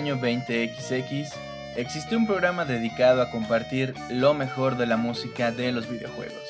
[0.00, 1.30] año 20XX
[1.76, 6.42] existió un programa dedicado a compartir lo mejor de la música de los videojuegos.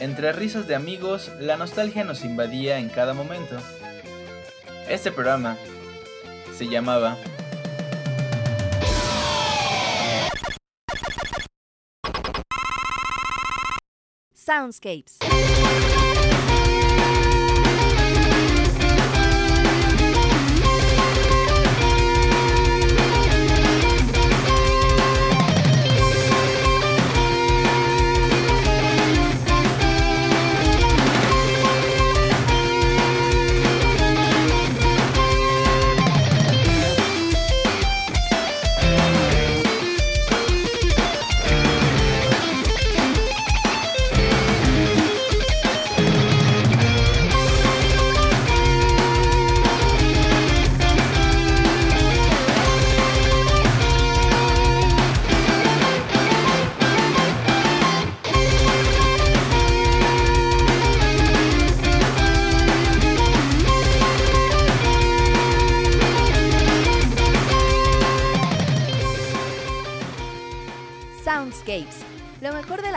[0.00, 3.58] Entre risas de amigos, la nostalgia nos invadía en cada momento.
[4.88, 5.58] Este programa
[6.56, 7.18] se llamaba.
[14.32, 15.18] Soundscapes,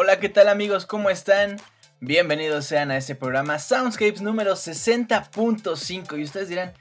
[0.00, 0.86] Hola, ¿qué tal amigos?
[0.86, 1.56] ¿Cómo están?
[1.98, 6.72] Bienvenidos sean a este programa Soundscapes número 60.5 y ustedes dirán,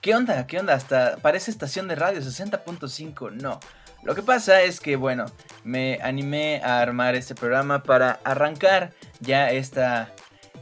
[0.00, 0.46] ¿qué onda?
[0.46, 0.72] ¿Qué onda?
[0.72, 3.32] Hasta parece estación de radio 60.5.
[3.32, 3.60] No.
[4.02, 5.26] Lo que pasa es que, bueno,
[5.62, 10.14] me animé a armar este programa para arrancar ya esta,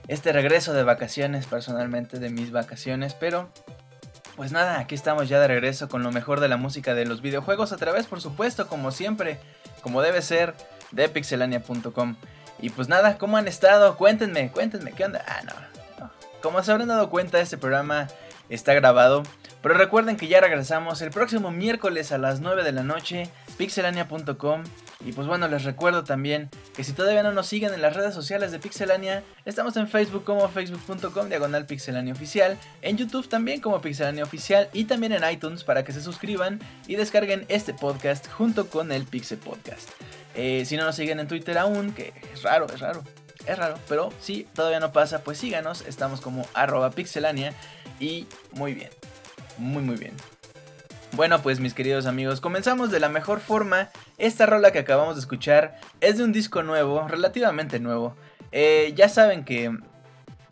[0.09, 3.49] este regreso de vacaciones, personalmente de mis vacaciones, pero
[4.35, 7.23] pues nada, aquí estamos ya de regreso con lo mejor de la música de los
[7.23, 9.39] videojuegos a través, por supuesto, como siempre,
[9.83, 10.55] como debe ser,
[10.93, 12.17] de pixelania.com.
[12.61, 13.97] Y pues nada, ¿cómo han estado?
[13.97, 15.25] Cuéntenme, cuéntenme, ¿qué onda?
[15.27, 16.11] Ah, no,
[16.41, 18.09] Como se habrán dado cuenta, este programa
[18.49, 19.23] está grabado.
[19.63, 24.65] Pero recuerden que ya regresamos el próximo miércoles a las 9 de la noche, pixelania.com.
[25.05, 28.15] Y pues bueno, les recuerdo también que si todavía no nos siguen en las redes
[28.15, 33.81] sociales de Pixelania, estamos en Facebook como facebook.com diagonal pixelania oficial, en YouTube también como
[33.81, 38.69] pixelania oficial y también en iTunes para que se suscriban y descarguen este podcast junto
[38.69, 39.91] con el Pixel Podcast.
[40.35, 43.03] Eh, si no nos siguen en Twitter aún, que es raro, es raro,
[43.47, 47.55] es raro, pero si todavía no pasa, pues síganos, estamos como arroba pixelania
[48.01, 48.91] y muy bien,
[49.59, 50.15] muy muy bien.
[51.13, 53.91] Bueno, pues mis queridos amigos, comenzamos de la mejor forma.
[54.17, 58.17] Esta rola que acabamos de escuchar es de un disco nuevo, relativamente nuevo.
[58.51, 59.77] Eh, ya saben que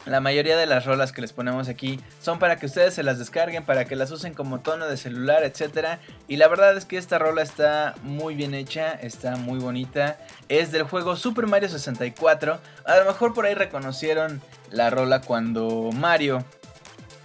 [0.06, 3.19] la mayoría de las rolas que les ponemos aquí son para que ustedes se las
[3.19, 5.99] descarguen, para que las usen como tono de celular, etc.
[6.26, 10.19] Y la verdad es que esta rola está muy bien hecha, está muy bonita.
[10.49, 12.58] Es del juego Super Mario 64.
[12.85, 16.44] A lo mejor por ahí reconocieron la rola cuando Mario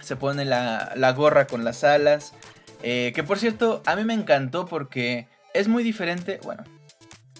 [0.00, 2.34] se pone la, gorra con las alas.
[2.82, 6.40] Eh, que por cierto, a mí me encantó porque es muy diferente.
[6.42, 6.62] Bueno,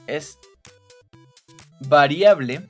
[0.07, 0.39] es
[1.81, 2.69] variable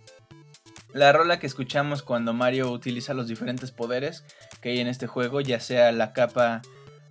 [0.97, 4.25] la rola que escuchamos cuando Mario utiliza los diferentes poderes
[4.63, 6.63] que hay en este juego, ya sea la capa,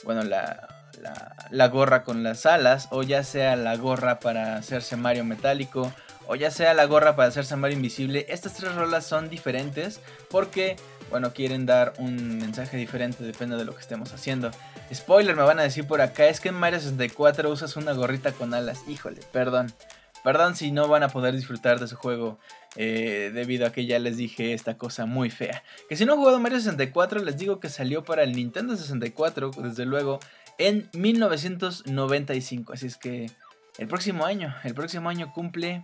[0.03, 0.67] bueno, la,
[1.51, 5.93] la, gorra con las alas, o ya sea la gorra para hacerse Mario metálico,
[6.25, 10.01] o ya sea la gorra para hacerse Mario invisible, estas tres rolas son diferentes
[10.31, 10.77] porque,
[11.11, 14.49] bueno, quieren dar un mensaje diferente, depende de lo que estemos haciendo.
[14.91, 18.31] Spoiler, me van a decir por acá, es que en Mario 64 usas una gorrita
[18.31, 19.71] con alas, híjole, perdón.
[20.23, 22.39] Perdón si no van a poder disfrutar de su juego
[22.75, 25.63] eh, debido a que ya les dije esta cosa muy fea.
[25.87, 29.51] Que si no han jugado Mario 64 les digo que salió para el Nintendo 64
[29.57, 30.19] desde luego
[30.57, 32.73] en 1995.
[32.73, 33.29] Así es que
[33.77, 35.81] el próximo año, el próximo año cumple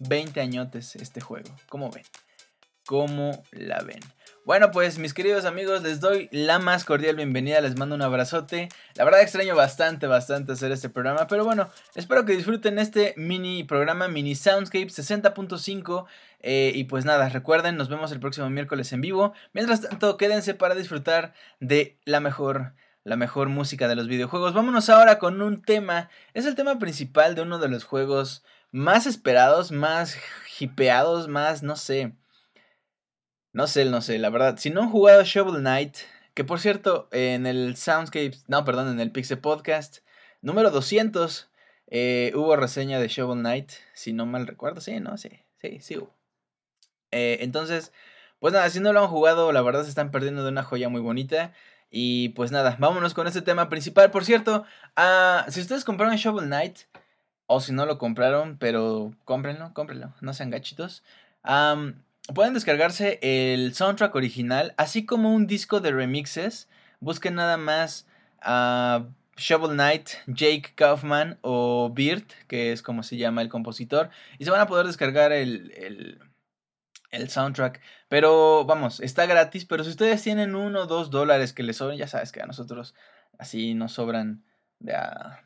[0.00, 1.54] 20 añotes este juego.
[1.68, 2.04] ¿Cómo ven?
[2.86, 4.00] ¿Cómo la ven?
[4.44, 8.68] Bueno, pues mis queridos amigos, les doy la más cordial bienvenida, les mando un abrazote.
[8.94, 13.64] La verdad extraño bastante, bastante hacer este programa, pero bueno, espero que disfruten este mini
[13.64, 16.04] programa, mini Soundscape 60.5.
[16.40, 19.32] Eh, y pues nada, recuerden, nos vemos el próximo miércoles en vivo.
[19.54, 24.52] Mientras tanto, quédense para disfrutar de la mejor la mejor música de los videojuegos.
[24.52, 26.10] Vámonos ahora con un tema.
[26.34, 30.18] Es el tema principal de uno de los juegos más esperados, más
[30.58, 32.12] hipeados, más, no sé,
[33.54, 34.56] no sé, no sé, la verdad.
[34.58, 35.96] Si no han jugado Shovel Knight,
[36.34, 39.98] que por cierto, en el Soundscape, no, perdón, en el Pixel Podcast
[40.42, 41.48] número 200,
[41.86, 45.30] eh, hubo reseña de Shovel Knight, si no mal recuerdo, sí, no, sí,
[45.62, 46.12] sí, sí hubo.
[47.12, 47.92] Eh, entonces,
[48.40, 50.88] pues nada, si no lo han jugado, la verdad se están perdiendo de una joya
[50.88, 51.52] muy bonita.
[51.90, 54.10] Y pues nada, vámonos con este tema principal.
[54.10, 54.64] Por cierto,
[54.98, 56.80] uh, si ustedes compraron Shovel Knight,
[57.46, 61.04] o si no lo compraron, pero cómprenlo, cómprenlo, no sean gachitos
[62.32, 66.68] pueden descargarse el soundtrack original, así como un disco de remixes.
[67.00, 68.06] Busquen nada más
[68.40, 74.44] a Shovel Knight, Jake Kaufman o Beard, que es como se llama el compositor, y
[74.44, 76.18] se van a poder descargar el,
[77.10, 77.80] el, soundtrack.
[78.08, 81.98] Pero vamos, está gratis, pero si ustedes tienen uno o dos dólares que les sobren,
[81.98, 82.94] ya sabes que a nosotros
[83.38, 84.44] así nos sobran
[84.78, 84.94] de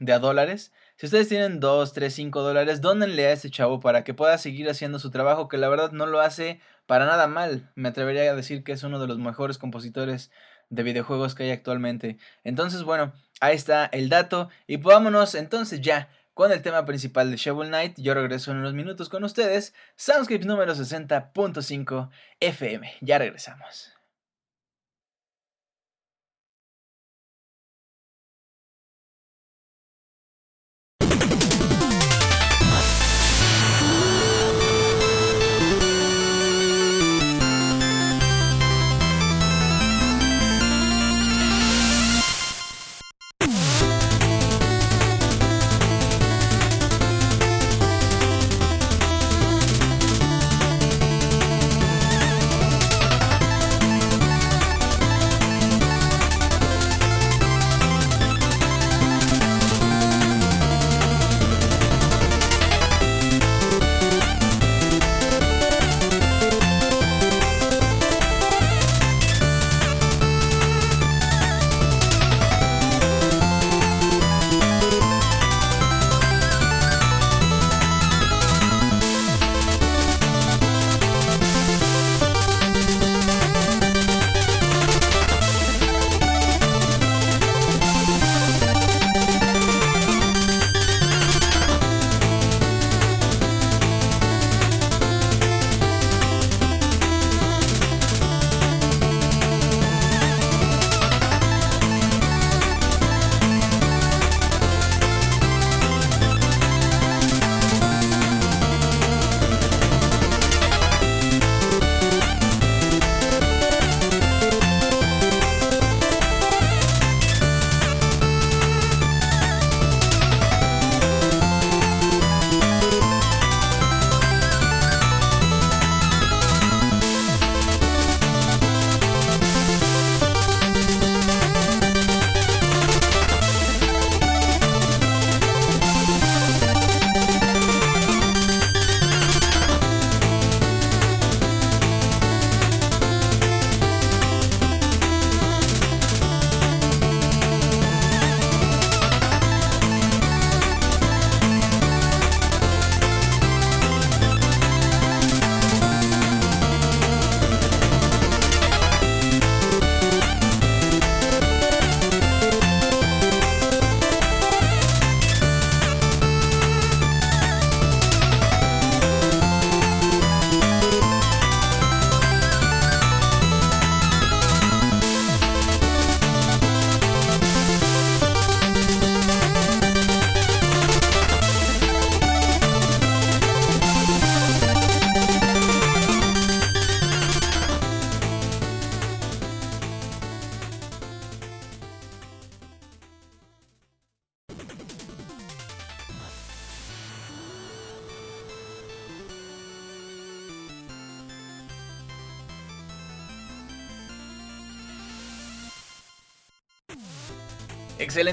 [0.00, 0.72] de a dólares.
[0.98, 4.68] Si ustedes tienen 2, 3, 5 dólares, dónenle a este chavo para que pueda seguir
[4.68, 7.70] haciendo su trabajo, que la verdad no lo hace para nada mal.
[7.76, 10.32] Me atrevería a decir que es uno de los mejores compositores
[10.70, 12.18] de videojuegos que hay actualmente.
[12.42, 14.48] Entonces, bueno, ahí está el dato.
[14.66, 17.94] Y vámonos entonces ya con el tema principal de Shovel Knight.
[17.96, 19.74] Yo regreso en unos minutos con ustedes.
[19.94, 22.92] Soundscript número 60.5 FM.
[23.02, 23.97] Ya regresamos.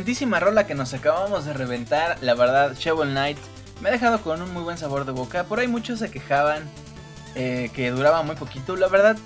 [0.05, 3.39] Excelentísima rola que nos acabamos de reventar, la verdad, Shovel Knight
[3.81, 5.45] me ha dejado con un muy buen sabor de boca.
[5.45, 6.69] Por ahí muchos se quejaban
[7.33, 8.75] eh, que duraba muy poquito.
[8.75, 9.17] La verdad,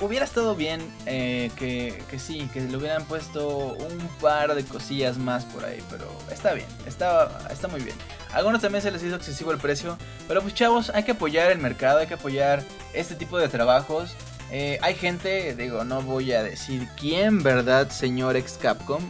[0.00, 5.16] hubiera estado bien eh, que, que, sí, que le hubieran puesto un par de cosillas
[5.16, 5.82] más por ahí.
[5.88, 7.96] Pero está bien, está, está muy bien.
[8.30, 9.96] A algunos también se les hizo excesivo el precio.
[10.28, 14.14] Pero pues chavos, hay que apoyar el mercado, hay que apoyar este tipo de trabajos.
[14.50, 19.02] Eh, hay gente, digo, no voy a decir quién, ¿verdad, señor ex Capcom?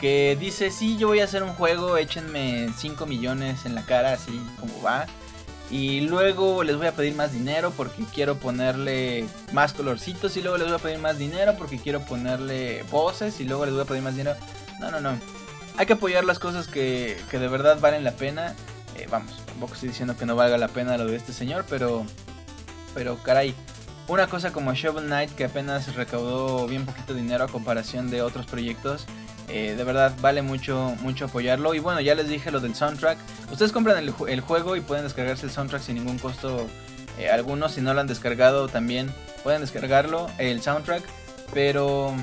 [0.00, 4.12] Que dice, sí, yo voy a hacer un juego, échenme 5 millones en la cara,
[4.12, 5.06] así como va.
[5.70, 10.36] Y luego les voy a pedir más dinero porque quiero ponerle más colorcitos.
[10.36, 13.40] Y luego les voy a pedir más dinero porque quiero ponerle voces.
[13.40, 14.36] Y luego les voy a pedir más dinero.
[14.78, 15.18] No, no, no.
[15.76, 18.54] Hay que apoyar las cosas que, que de verdad valen la pena.
[18.96, 22.06] Eh, vamos, tampoco estoy diciendo que no valga la pena lo de este señor, pero...
[22.94, 23.54] Pero caray,
[24.08, 28.46] una cosa como Shovel Knight que apenas recaudó bien poquito dinero a comparación de otros
[28.46, 29.04] proyectos
[29.48, 31.74] eh, de verdad vale mucho, mucho apoyarlo.
[31.74, 33.18] Y bueno, ya les dije lo del soundtrack.
[33.50, 36.66] Ustedes compran el, juego y pueden descargarse el soundtrack sin ningún costo
[37.18, 37.68] eh, alguno.
[37.68, 39.12] Si no lo han descargado también
[39.42, 41.04] pueden descargarlo, el soundtrack.
[41.54, 42.14] Pero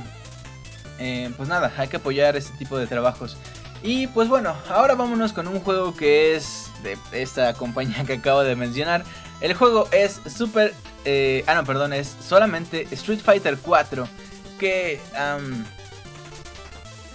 [1.00, 3.38] eh, pues nada, hay que apoyar este tipo de trabajos.
[3.82, 8.44] Y pues bueno, ahora vámonos con un juego que es de esta compañía que acabo
[8.44, 9.04] de mencionar.
[9.40, 10.74] El juego es super...
[11.48, 14.08] ah, no, perdón, es solamente Street Fighter 4.
[14.60, 15.00] Que...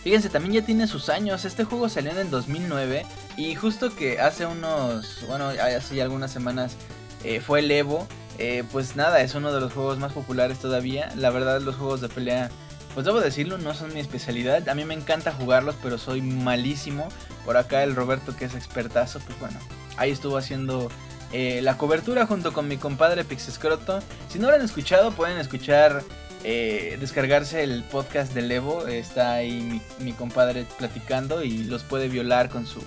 [0.09, 1.45] Fíjense, también ya tiene sus años.
[1.45, 3.05] Este juego salió en el 2009
[3.37, 6.77] y justo que hace unos, bueno, hace algunas semanas
[7.25, 8.09] eh, fue el Evo.
[8.39, 11.13] Eh, pues nada, es uno de los juegos más populares todavía.
[11.15, 12.49] La verdad, los juegos de pelea,
[12.95, 14.67] pues debo decirlo, no son mi especialidad.
[14.71, 17.11] A mí me encanta jugarlos, pero soy malísimo.
[17.45, 19.59] Por acá el Roberto, que es expertazo, pues bueno,
[19.99, 20.89] ahí estuvo haciendo
[21.35, 24.01] eh, la cobertura junto con mi compadre Pixescroto.
[24.31, 26.03] Si no lo han escuchado, pueden escuchar
[26.45, 28.87] eh, descargarse el podcast de Evo.
[28.87, 32.83] Está ahí mi, compadre platicando y los puede violar con su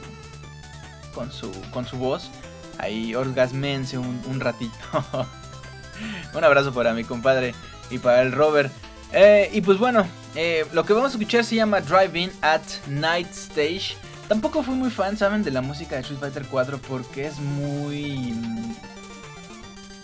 [1.14, 2.30] con su con su voz.
[2.78, 4.74] Ahí orgasmense un, un ratito.
[6.34, 7.54] un abrazo para mi compadre
[7.90, 8.72] y para el Robert.
[9.14, 13.32] Eh, y pues bueno, eh, lo que vamos a escuchar se llama Driving at Night
[13.32, 13.96] Stage.
[14.28, 15.44] Tampoco fui muy fan, ¿saben?
[15.44, 18.32] De la música de Street Fighter 4 porque es muy...
[18.34, 18.76] Mm,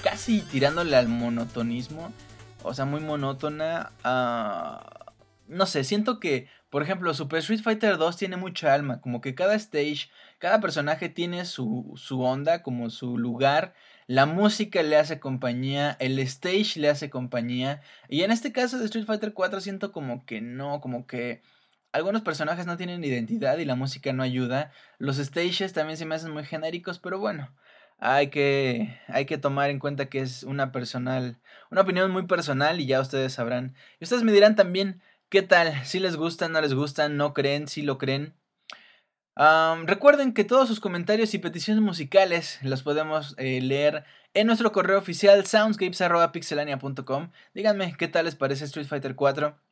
[0.04, 2.12] casi tirándole al monotonismo
[2.64, 3.92] o sea, muy monótona.
[4.04, 5.14] Ah,
[5.48, 9.36] no sé, siento que, por ejemplo, Super Street Fighter 2 tiene mucha alma, como que
[9.36, 10.10] cada stage,
[10.40, 13.74] cada personaje tiene su, su onda, como su lugar.
[14.08, 17.82] La música le hace compañía, el stage le hace compañía.
[18.10, 21.42] Y en este caso de Street Fighter 4 siento como que no, como que
[21.92, 24.72] algunos personajes no tienen identidad y la música no ayuda.
[24.98, 27.54] Los stages también se me hacen muy genéricos, pero bueno,
[28.00, 31.38] hay que, hay que tomar en cuenta que es una personal,
[31.71, 33.75] una opinión muy personal y ya ustedes sabrán.
[34.00, 37.67] Y ustedes me dirán también qué tal, si les gusta, no les gusta, no creen,
[37.67, 38.36] si lo creen.
[39.86, 44.97] recuerden que todos sus comentarios y peticiones musicales los podemos eh, leer en nuestro correo
[44.97, 47.31] oficial soundscapes.pixelania.com.
[47.53, 49.66] Díganme qué tal les parece Street Fighter 4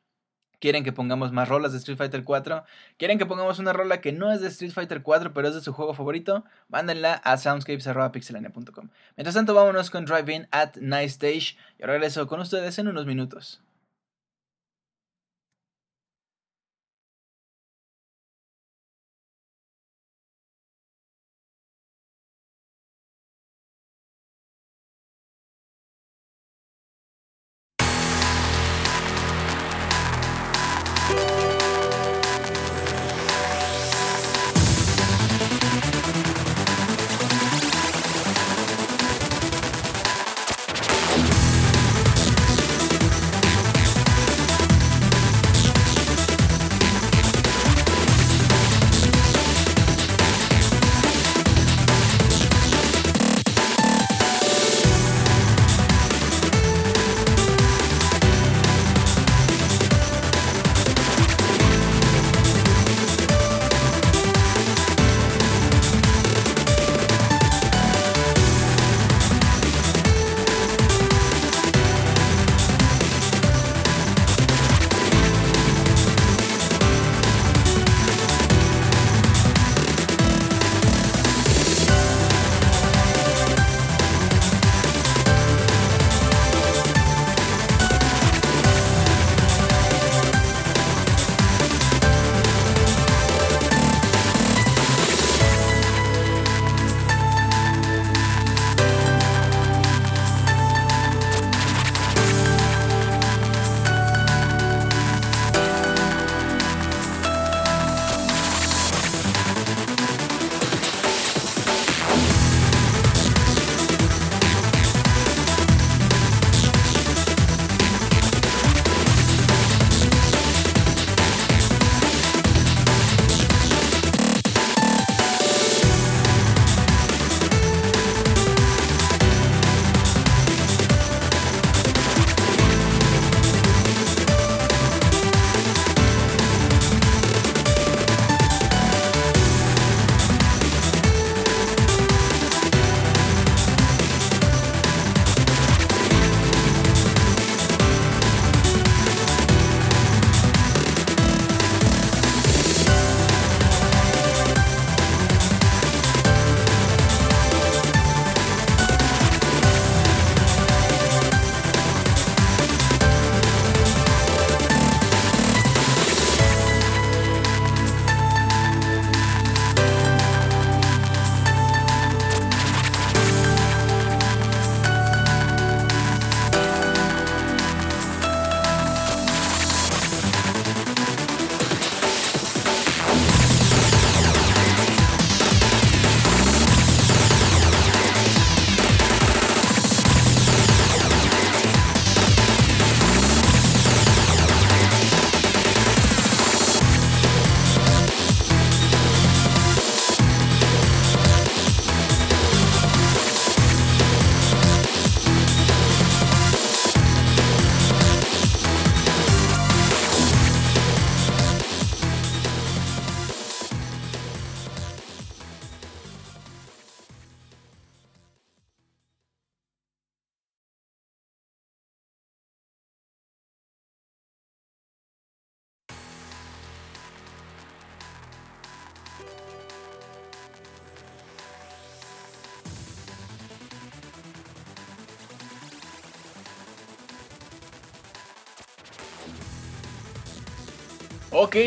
[0.60, 2.64] quieren que pongamos más rolas de Street Fighter 4,
[2.98, 5.60] quieren que pongamos una rola que no es de Street Fighter 4, pero es de
[5.60, 8.88] su juego favorito, mándenla a soundscapes.pixelania.com.
[9.16, 11.56] Mientras tanto, vámonos con Drive In at Night Stage.
[11.78, 13.60] Y regreso con ustedes en unos minutos.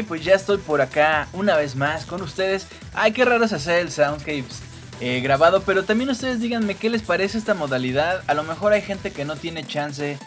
[0.08, 2.68] Pues ya estoy por acá una vez más con ustedes.
[2.94, 4.62] Ay, qué raro es hacer el Soundscapes
[5.02, 8.22] eh, grabado, pero también ustedes díganme qué les parece esta modalidad.
[8.28, 10.20] A lo mejor hay gente que no tiene chance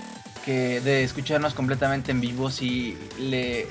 [0.44, 3.68] que de escucharnos completamente en vivo si le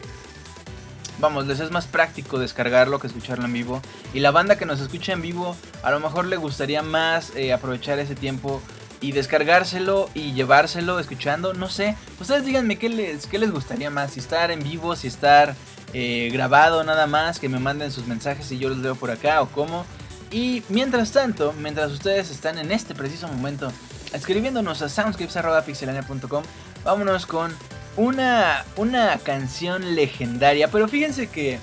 [1.20, 3.82] vamos, les es más práctico descargarlo que escucharlo en vivo.
[4.14, 7.52] Y la banda que nos escucha en vivo, a lo mejor le gustaría más eh,
[7.52, 8.62] aprovechar ese tiempo
[9.02, 11.54] y descargárselo y llevárselo escuchando.
[11.54, 15.08] No sé, ustedes díganme qué les, qué les gustaría más, si estar en vivo, si
[15.08, 15.54] estar
[15.94, 19.42] eh, grabado nada más, que me manden sus mensajes y yo los leo por acá
[19.42, 19.86] o cómo.
[20.32, 23.72] Y mientras tanto, mientras ustedes están en este preciso momento
[24.14, 26.44] escribiéndonos a soundscapes.pixelania.com,
[26.84, 27.54] vámonos con
[27.98, 30.70] una, una canción legendaria.
[30.70, 31.60] Pero fíjense que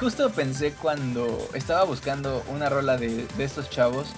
[0.00, 4.08] justo pensé cuando estaba buscando una rola de, estos chavos,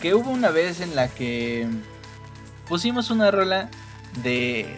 [0.00, 1.68] que hubo una vez en la que
[2.68, 3.68] pusimos una rola
[4.22, 4.76] de...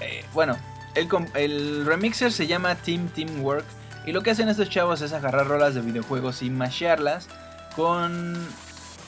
[0.00, 0.56] Eh, bueno,
[0.94, 3.64] el, remixer se llama Team Teamwork.
[4.04, 7.28] Y lo que hacen estos chavos es agarrar rolas de videojuegos y mashearlas
[7.76, 8.36] con,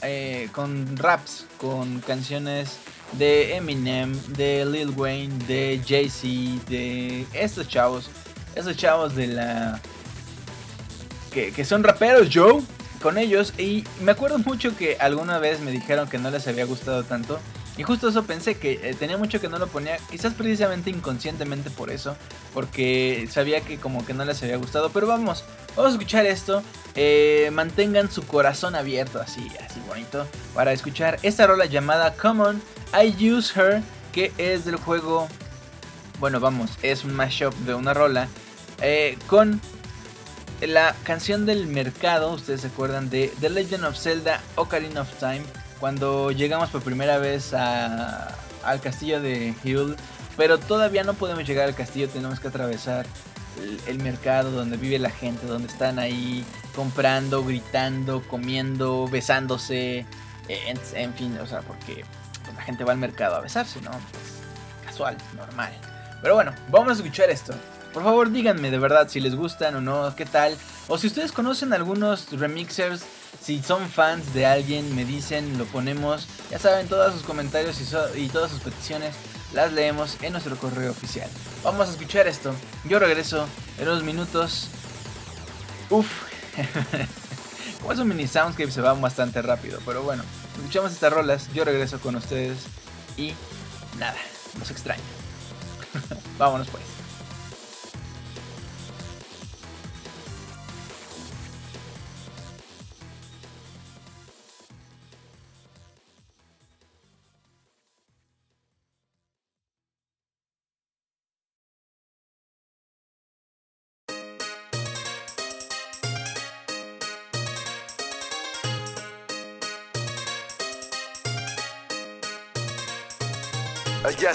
[0.01, 2.79] eh, con raps, con canciones
[3.13, 8.09] de Eminem, de Lil Wayne, de Jay-Z, de estos chavos,
[8.55, 9.81] estos chavos de la...
[11.31, 12.63] Que, que son raperos, Joe,
[13.01, 13.53] con ellos.
[13.57, 17.39] Y me acuerdo mucho que alguna vez me dijeron que no les había gustado tanto.
[17.77, 21.69] Y justo eso pensé que eh, tenía mucho que no lo ponía, quizás precisamente inconscientemente
[21.69, 22.15] por eso,
[22.53, 24.91] porque sabía que como que no les había gustado.
[24.91, 25.43] Pero vamos,
[25.75, 26.63] vamos a escuchar esto.
[26.95, 32.61] Eh, mantengan su corazón abierto, así, así bonito, para escuchar esta rola llamada Common
[32.93, 33.81] I Use Her,
[34.13, 35.27] que es del juego.
[36.19, 38.29] Bueno, vamos, es un mashup de una rola
[38.81, 39.59] eh, con
[40.61, 42.31] la canción del mercado.
[42.31, 45.43] Ustedes se acuerdan de The Legend of Zelda Ocarina of Time
[45.79, 49.95] cuando llegamos por primera vez al castillo de Hill,
[50.37, 53.05] pero todavía no podemos llegar al castillo, tenemos que atravesar
[53.87, 60.05] el, mercado donde vive la gente, donde están ahí comprando, gritando, comiendo, besándose,
[60.47, 62.03] en, fin, o sea, porque
[62.55, 63.91] la gente va al mercado a besarse, ¿no?
[63.91, 65.73] Pues, casual, normal.
[66.21, 67.53] Pero bueno, vamos a escuchar esto.
[67.93, 70.57] Por favor, díganme de verdad si les gustan o no, qué tal.
[70.87, 73.05] O si ustedes conocen algunos remixers
[73.41, 76.27] si son fans de alguien, me dicen, lo ponemos.
[76.51, 77.79] Ya saben, todos sus comentarios
[78.15, 79.15] y, todas sus peticiones
[79.53, 81.29] las leemos en nuestro correo oficial.
[81.63, 82.53] Vamos a escuchar esto.
[82.85, 84.67] Yo regreso en unos minutos.
[85.89, 86.07] Uf.
[87.81, 89.79] Como es un mini soundscape se va bastante rápido.
[89.85, 90.23] Pero bueno,
[90.57, 91.47] escuchamos estas rolas.
[91.53, 92.57] Yo regreso con ustedes.
[93.17, 93.33] Y
[93.99, 94.17] nada,
[94.59, 95.03] los extraño.
[96.37, 96.94] Vámonos pues.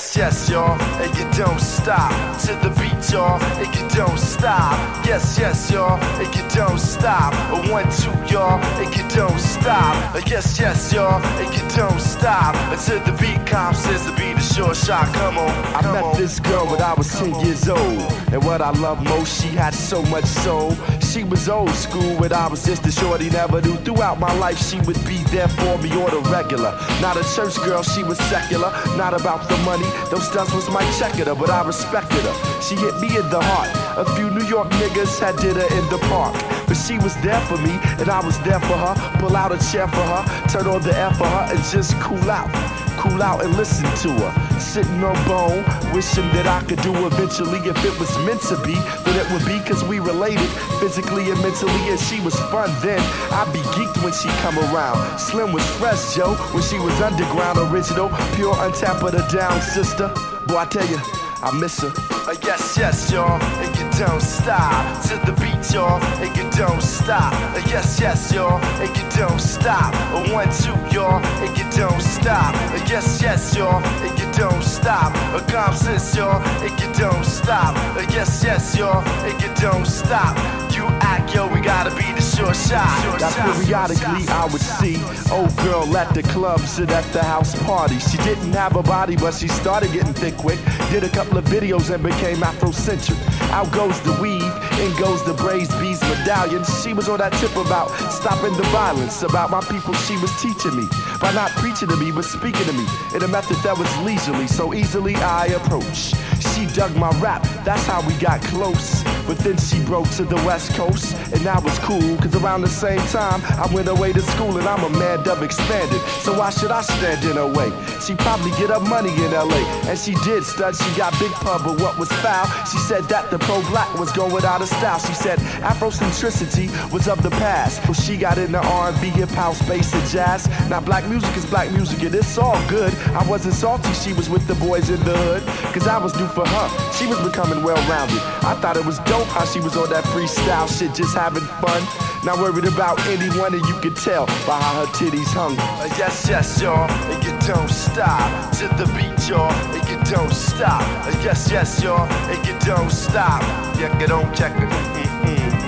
[0.01, 2.11] Yes, yes, y'all, and you don't stop
[2.41, 4.73] to the beat, y'all, and you don't stop.
[5.05, 7.35] Yes, yes, y'all, and you don't stop.
[7.71, 9.95] One, two, y'all, and you don't stop.
[10.27, 13.79] Yes, yes, y'all, and you don't stop until the beat comes.
[13.79, 15.13] Says the beat is short shot.
[15.15, 15.51] Come on.
[15.75, 18.01] I met this girl when I was 10 years old,
[18.33, 20.77] and what I love most, she had so much soul.
[21.01, 23.77] She was old school when I was just a shorty, never knew.
[23.79, 26.73] Throughout my life, she would be there for me or the regular.
[27.01, 29.89] Not a church girl, she was secular, not about the money.
[30.11, 32.63] Those stunts was my her, but I respected her.
[32.63, 33.71] She hit me in the heart.
[33.99, 36.35] A few New York niggas had did her in the park.
[36.69, 38.95] But she was there for me, and I was there for her.
[39.19, 42.31] Pull out a chair for her, turn on the air for her, and just cool
[42.31, 42.51] out.
[42.97, 44.50] Cool out and listen to her.
[44.61, 47.59] Sitting on bone, wishing that I could do eventually.
[47.59, 50.47] If it was meant to be, That it would be cause we related
[50.79, 51.89] physically and mentally.
[51.91, 53.01] And she was fun then.
[53.33, 55.19] I'd be geeked when she come around.
[55.19, 58.11] Slim was fresh, Joe, when she was underground original.
[58.37, 60.13] Pure untap of the down sister.
[60.47, 60.99] Boy, I tell you,
[61.43, 61.93] I miss her.
[62.29, 66.83] Uh, yes, yes, y'all, and you don't stop to the beat, y'all, and you don't
[66.83, 67.33] stop.
[67.33, 69.95] Uh, yes, yes, y'all, and you don't stop.
[70.13, 72.55] Uh, one, two, y'all, and you don't stop.
[72.55, 75.15] Uh, yes, yes, y'all, and you don't stop.
[75.33, 77.75] Uh, calm sense, y'all, and you don't stop.
[77.97, 80.37] Uh, yes, yes, y'all, and you don't stop.
[80.77, 83.21] You act, yo, we gotta be the short shot.
[83.55, 84.97] Periodically I would see
[85.33, 87.99] old girl at the club, sit at the house party.
[87.99, 90.59] She didn't have a body, but she started getting thick quick.
[90.91, 93.19] Did a couple of videos and became Afrocentric.
[93.51, 96.65] Out goes the weave, in goes the braids, bees, medallion.
[96.83, 100.77] She was on that tip about stopping the violence, about my people she was teaching
[100.77, 100.87] me.
[101.21, 104.47] By not preaching to me, but speaking to me in a method that was leisurely,
[104.47, 106.15] so easily I approach.
[106.55, 109.05] She dug my rap, that's how we got close.
[109.27, 112.69] But then she broke to the west coast, and that was cool, cause around the
[112.69, 116.01] same time, I went away to school and I'm a man dub expanded.
[116.25, 117.71] So why should I stand in her way?
[118.01, 121.65] She probably get up money in LA, and she did stud, she got big pub,
[121.65, 122.47] but what was foul?
[122.65, 124.99] She said that the pro black was going out of style.
[124.99, 127.83] She said Afrocentricity was of the past.
[127.85, 130.49] Well, she got into R&B, hip hop, space, and jazz.
[130.69, 132.95] Now black music is black music, and it's all good.
[133.19, 135.43] I wasn't salty, she was with the boys in the hood,
[135.75, 136.93] cause I was due for her.
[136.93, 138.23] She was becoming well rounded.
[138.47, 141.83] I thought it was dope how she was on that freestyle shit, just having fun.
[142.25, 145.59] Not worried about anyone, and you could tell by how her titties hung.
[145.59, 150.33] Uh, yes, yes, y'all, and you don't stop to the beat, y'all, and you don't
[150.33, 150.83] stop.
[151.07, 153.43] Uh, yes, yes, y'all, and you don't stop.
[153.81, 155.00] Yeah, get on, check it.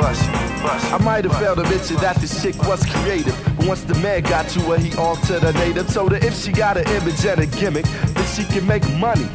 [0.05, 4.23] I might have failed to mention that this chick was creative, but once the man
[4.23, 5.93] got to her, he altered her native.
[5.93, 9.29] Told her if she got an image and a gimmick, then she can make money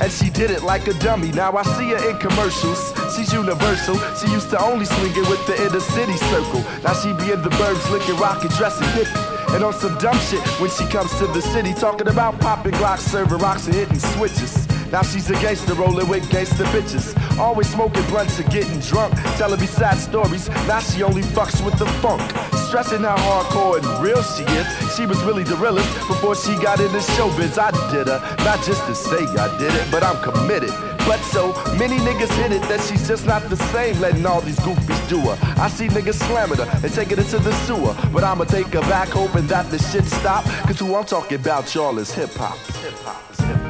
[0.00, 1.30] and she did it like a dummy.
[1.32, 2.92] Now I see her in commercials.
[3.14, 3.96] She's universal.
[4.16, 6.60] She used to only swing it with the inner city circle.
[6.82, 9.54] Now she be in the burbs looking rocket, dressing hippie.
[9.54, 13.00] And on some dumb shit when she comes to the city, talking about popping glocks,
[13.00, 14.66] serving rocks, and hitting switches.
[14.94, 17.18] Now she's a gangster rolling with gangster bitches.
[17.36, 19.12] Always smoking blunts and getting drunk.
[19.36, 20.48] Telling me sad stories.
[20.68, 22.22] Now she only fucks with the funk.
[22.68, 24.94] Stressing how hardcore and real she is.
[24.94, 27.58] She was really the realest before she got into showbiz.
[27.58, 28.20] I did her.
[28.44, 30.70] Not just to say I did it, but I'm committed.
[30.98, 34.60] But so many niggas hit it that she's just not the same, letting all these
[34.60, 35.36] goofies do her.
[35.60, 37.96] I see niggas slamming her and taking it to the sewer.
[38.12, 40.44] But I'ma take her back, hoping that the shit stop.
[40.68, 42.56] Cause who I'm talking about, y'all, is hip hop.
[42.76, 43.63] Hip hop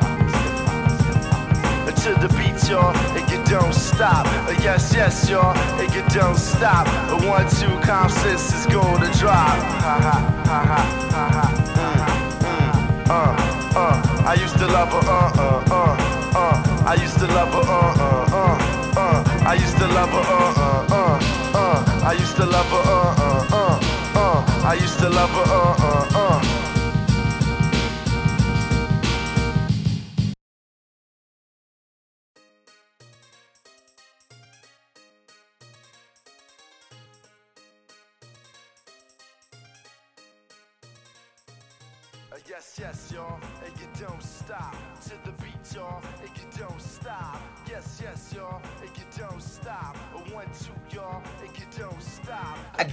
[2.04, 4.26] to the beat, y'all, and you don't stop.
[4.26, 6.86] Uh, yes, yes, y'all, and you don't stop.
[7.08, 9.56] A one, two, consist is going to drop.
[9.80, 10.82] Ha ha, ha ha,
[11.14, 11.46] ha ha,
[11.80, 12.04] mm,
[12.44, 13.32] mm, uh,
[13.80, 14.28] uh.
[14.28, 16.84] I used to love her, uh, uh, uh, uh.
[16.86, 19.48] I used to love her, uh, uh, uh, uh.
[19.48, 22.04] I used to love her, uh, uh, uh, uh.
[22.04, 23.80] I used to love her, uh, uh, uh,
[24.20, 24.68] uh.
[24.68, 26.63] I used to love her, uh, uh, uh.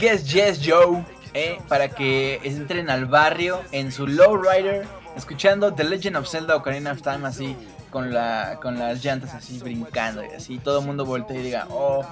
[0.02, 6.18] Guess yes, Joe, eh, para que entren al barrio en su lowrider, escuchando The Legend
[6.18, 7.56] of Zelda Ocarina of Time así
[7.91, 11.67] con la con las llantas así brincando y así todo el mundo voltea y diga,
[11.69, 12.04] "Oh,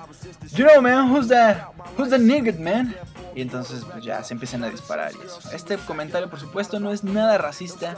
[0.52, 1.70] you know man, who's that?
[1.98, 2.96] Who's the nigga, man?"
[3.36, 5.40] Y entonces pues ya se empiezan a disparar y eso.
[5.54, 7.96] Este comentario por supuesto no es nada racista.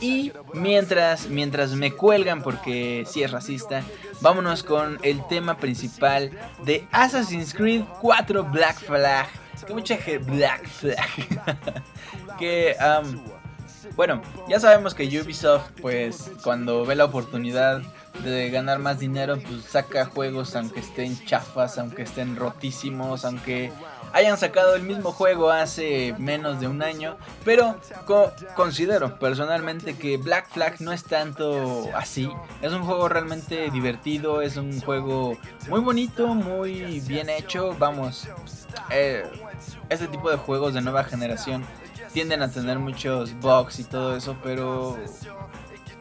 [0.00, 3.82] Y mientras, mientras me cuelgan porque sí es racista,
[4.20, 6.30] vámonos con el tema principal
[6.64, 9.26] de Assassin's Creed 4 Black Flag.
[9.66, 10.30] Que mucha gente...
[10.30, 11.08] Black Flag.
[12.38, 12.74] que...
[13.96, 17.82] bueno, ya sabemos que Ubisoft pues cuando ve la oportunidad
[18.24, 23.72] de ganar más dinero, pues saca juegos aunque estén chafas, aunque estén rotísimos, aunque
[24.12, 27.76] hayan sacado el mismo juego hace menos de un año, pero
[28.54, 32.30] considero personalmente que Black Flag no es tanto así.
[32.62, 35.36] Es un juego realmente divertido, es un juego
[35.68, 37.74] muy bonito, muy bien hecho.
[37.78, 38.28] Vamos,
[38.90, 39.24] eh,
[39.88, 41.64] este tipo de juegos de nueva generación
[42.12, 44.98] tienden a tener muchos bugs y todo eso, pero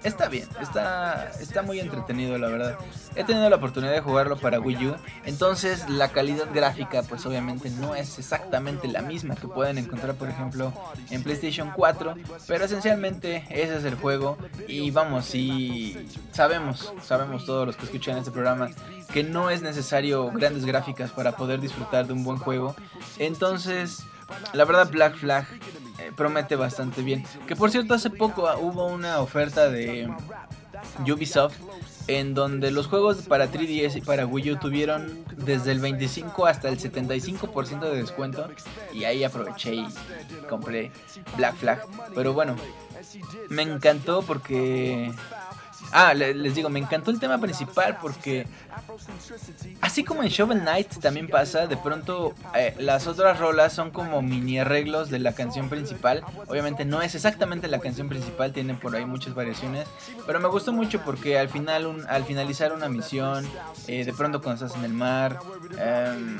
[0.03, 2.77] está bien, está, está muy entretenido la verdad.
[3.15, 4.95] He tenido la oportunidad de jugarlo para Wii U,
[5.25, 10.29] entonces la calidad gráfica pues obviamente no es exactamente la misma que pueden encontrar por
[10.29, 10.73] ejemplo
[11.09, 12.15] en PlayStation 4,
[12.47, 18.17] pero esencialmente ese es el juego y vamos, si sabemos, sabemos todos los que escuchan
[18.17, 18.69] este programa
[19.11, 22.75] que no es necesario grandes gráficas para poder disfrutar de un buen juego,
[23.17, 24.03] entonces
[24.53, 25.45] la verdad Black Flag
[25.99, 27.23] eh, promete bastante bien.
[27.47, 30.09] Que por cierto hace poco ah, hubo una oferta de
[30.99, 31.57] Ubisoft
[32.07, 36.67] en donde los juegos para 3DS y para Wii U tuvieron desde el 25 hasta
[36.67, 38.49] el 75% de descuento
[38.91, 39.87] y ahí aproveché y
[40.49, 40.91] compré
[41.37, 41.81] Black Flag.
[42.15, 42.55] Pero bueno,
[43.49, 45.11] me encantó porque
[45.91, 48.47] Ah, les digo, me encantó el tema principal porque
[49.81, 54.21] así como en Shovel Knight también pasa, de pronto eh, las otras rolas son como
[54.21, 56.23] mini arreglos de la canción principal.
[56.47, 59.87] Obviamente no es exactamente la canción principal, tiene por ahí muchas variaciones,
[60.25, 63.47] pero me gustó mucho porque al final, al finalizar una misión,
[63.87, 65.39] eh, de pronto cuando estás en el mar,
[65.77, 66.37] em,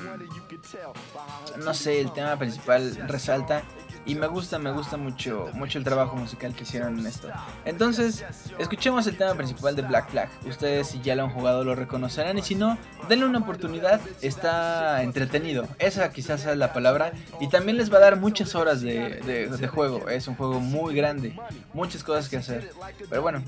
[1.64, 3.64] no sé, el tema principal resalta
[4.06, 7.30] y me gusta, me gusta mucho, mucho el trabajo musical que hicieron en esto.
[7.66, 8.26] Entonces,
[8.58, 10.30] escuchemos el tema principal de Black Flag.
[10.48, 12.38] Ustedes si ya lo han jugado lo reconocerán.
[12.38, 17.14] Y si no, denle una oportunidad, está entretenido, esa quizás sea la palabra.
[17.40, 21.36] Y también les va a dar muchas horas de, juego, es un juego muy grande,
[21.74, 22.72] muchas cosas que hacer.
[23.10, 23.44] Pero bueno,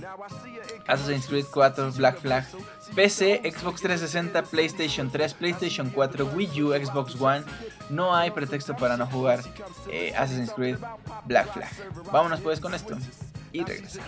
[0.88, 2.46] Assassin's Creed 4, Black Flag,
[2.96, 7.44] PC, Xbox 360, PlayStation 3, PlayStation 4, Wii U, Xbox One,
[7.90, 9.42] no hay pretexto para no jugar
[9.90, 10.14] eh,
[10.50, 10.78] Creed
[11.26, 11.70] Black Flag.
[12.12, 12.98] Vámonos pues con esto
[13.52, 14.08] y regresamos.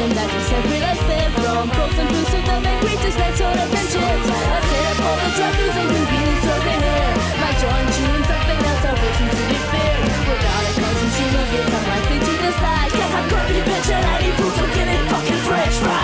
[0.00, 3.36] and that we said we'll escape from Frogs and blues to the big creatures, that
[3.36, 7.76] sort of friendships I set up all the dragons and convenience over here My joy
[7.84, 9.96] and tunes, something else are visions to be fair.
[10.24, 14.04] Without a constant stream of hits, I'm likely to decide Cause I'm currently bitch and
[14.08, 15.99] I need food, so get it fucking fresh, right?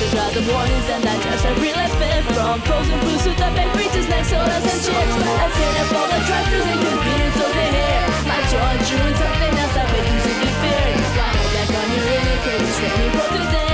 [0.00, 1.92] These are the warnings and I just a real life
[2.32, 4.96] From frozen food to the beverages like sodas and chips.
[4.96, 8.04] I sit up all the drive-thrus and convenience over here.
[8.24, 10.88] My jaw chewing something else I bet you sick and fear
[11.20, 11.88] Why that gun?
[11.92, 13.69] You're in for today.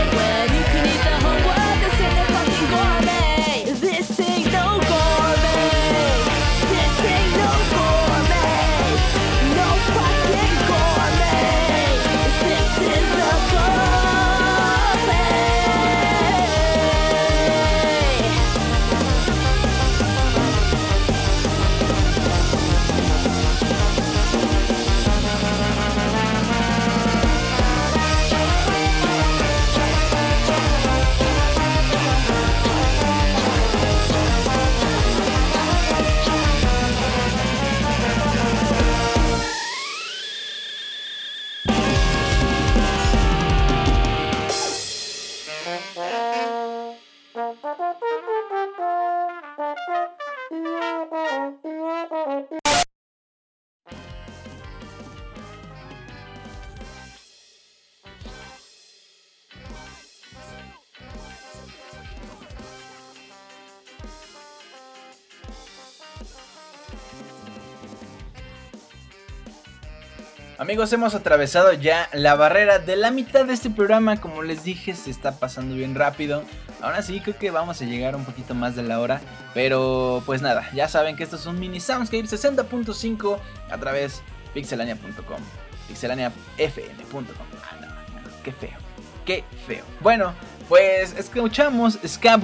[70.66, 74.20] Amigos, hemos atravesado ya la barrera de la mitad de este programa.
[74.20, 76.42] Como les dije, se está pasando bien rápido.
[76.82, 79.20] Ahora sí, creo que vamos a llegar un poquito más de la hora.
[79.54, 83.38] Pero pues nada, ya saben que esto es un mini Soundscape 60.5
[83.70, 84.22] a través
[84.54, 85.38] pixelania.com,
[85.86, 87.24] pixelaniafm.com.
[87.62, 88.76] Ah, no, qué feo,
[89.24, 89.84] qué feo.
[90.00, 90.34] Bueno,
[90.68, 92.40] pues escuchamos Ska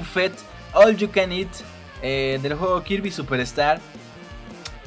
[0.75, 1.51] All You Can Eat
[2.03, 3.81] eh, del juego Kirby Superstar.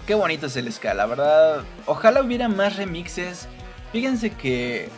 [0.05, 1.63] Qué bonito es el ska, la verdad.
[1.87, 3.47] Ojalá hubiera más remixes.
[3.91, 4.89] Fíjense que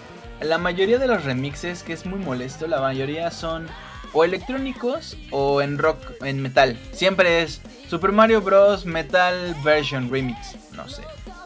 [0.41, 3.67] la mayoría de los remixes, que es muy molesto, la mayoría son
[4.13, 6.77] o electrónicos o en rock, en metal.
[6.91, 8.85] Siempre es Super Mario Bros.
[8.85, 11.03] Metal Version Remix, no sé.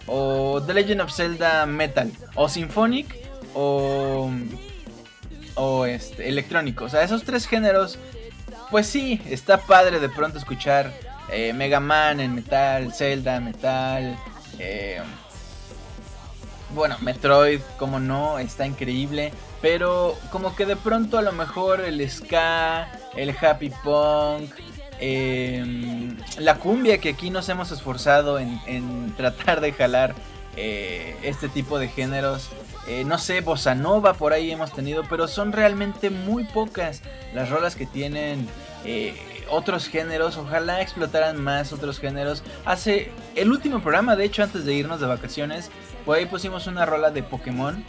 [0.07, 2.11] O The Legend of Zelda Metal.
[2.35, 3.15] O Symphonic
[3.53, 4.31] o,
[5.55, 6.85] o este, electrónico.
[6.85, 7.99] O sea, esos tres géneros,
[8.71, 10.91] pues sí, está padre de pronto escuchar
[11.31, 14.17] eh, Mega Man en metal, Zelda metal,
[14.59, 15.01] eh,
[16.73, 19.31] bueno, Metroid, como no, está increíble.
[19.61, 24.51] Pero como que de pronto a lo mejor el ska, el happy punk,
[24.99, 30.15] eh, la cumbia que aquí nos hemos esforzado en, en tratar de jalar
[30.57, 32.49] eh, este tipo de géneros.
[32.87, 37.01] Eh, no sé, bossa nova por ahí hemos tenido, pero son realmente muy pocas
[37.33, 38.47] las rolas que tienen
[39.51, 40.37] otros géneros.
[40.37, 42.43] Ojalá explotaran más otros géneros.
[42.65, 45.69] Hace el último programa, de hecho, antes de irnos de vacaciones,
[46.05, 47.83] por ahí pusimos una rola de Pokémon.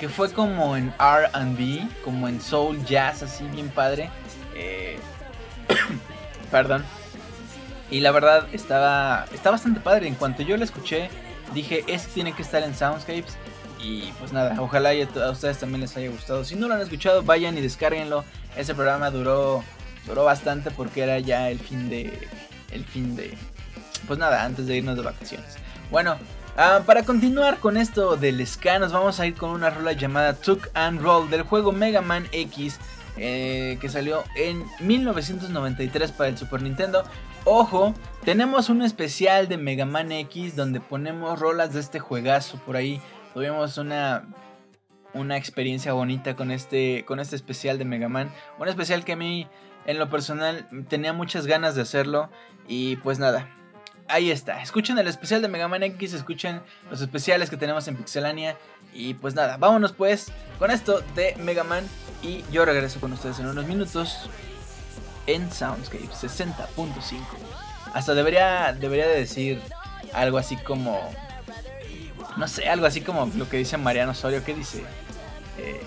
[0.00, 4.10] Que fue como en RB, como en soul jazz, así bien padre.
[4.54, 4.98] Eh,
[6.50, 6.84] perdón.
[7.90, 10.08] Y la verdad estaba, está bastante padre.
[10.08, 11.08] En cuanto yo la escuché,
[11.54, 13.36] dije, este tiene que estar en Soundscapes.
[13.82, 16.44] Y pues nada, ojalá y a ustedes también les haya gustado.
[16.44, 18.24] Si no lo han escuchado, vayan y descárguenlo.
[18.56, 19.62] Ese programa duró,
[20.06, 22.28] duró bastante porque era ya el fin de...
[22.70, 23.36] El fin de...
[24.06, 25.56] Pues nada, antes de irnos de vacaciones.
[25.90, 26.16] Bueno,
[26.56, 30.34] ah, para continuar con esto del ska, nos vamos a ir con una rola llamada
[30.34, 32.78] Took and Roll del juego Mega Man X.
[33.16, 37.02] eh, que salió en 1993 para el Super Nintendo.
[37.44, 37.94] Ojo,
[38.24, 43.00] tenemos un especial de Mega Man X donde ponemos rolas de este juegazo por ahí.
[43.32, 44.24] Tuvimos una,
[45.16, 48.30] una experiencia bonita con este, con este especial de Mega Man.
[48.58, 49.48] Un especial que a mí,
[49.86, 52.30] en lo personal, tenía muchas ganas de hacerlo.
[52.68, 53.48] Y pues nada,
[54.08, 54.62] ahí está.
[54.62, 56.60] Escuchen el especial de Mega Man X, escuchen
[56.90, 58.56] los especiales que tenemos en Pixelania.
[58.92, 61.84] Y pues nada, vámonos pues con esto de Mega Man.
[62.22, 64.28] Y yo regreso con ustedes en unos minutos
[65.26, 67.20] en Soundscape 60.5.
[67.92, 69.60] Hasta debería, debería de decir
[70.12, 71.00] algo así como...
[72.36, 74.44] No sé, algo así como lo que dice Mariano Osorio.
[74.44, 74.84] ¿Qué dice?
[75.58, 75.82] Eh,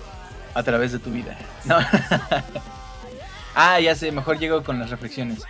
[0.54, 1.36] a través de tu vida.
[1.64, 1.78] No.
[3.54, 5.44] ah, ya sé, mejor llego con las reflexiones.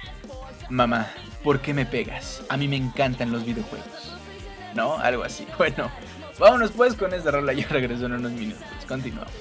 [0.69, 1.09] Mamá,
[1.43, 2.43] ¿por qué me pegas?
[2.49, 4.15] A mí me encantan los videojuegos.
[4.75, 4.97] ¿No?
[4.99, 5.47] Algo así.
[5.59, 5.91] Bueno,
[6.39, 7.53] vámonos pues con esta rola.
[7.53, 8.65] Yo regreso en unos minutos.
[8.87, 9.33] Continuamos.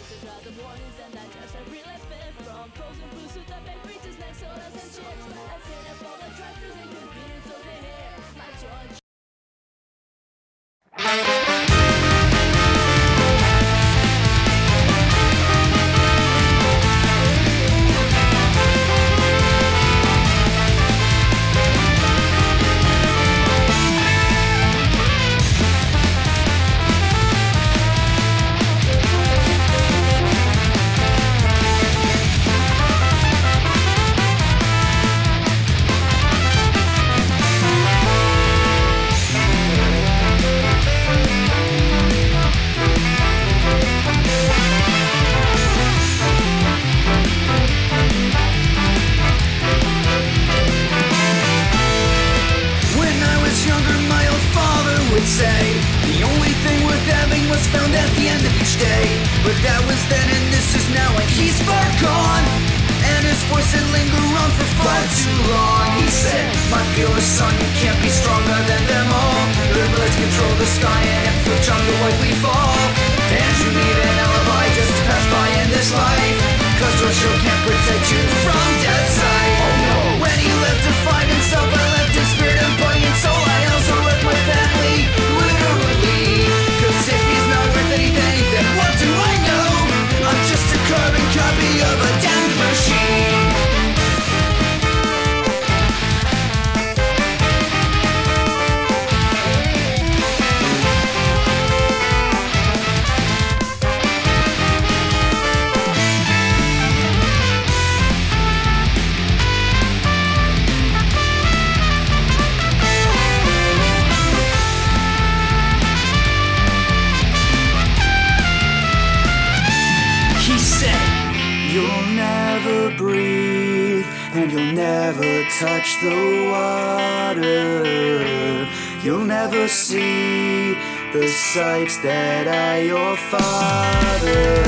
[132.04, 134.64] That I, your father,